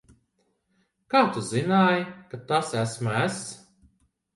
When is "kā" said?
1.15-1.21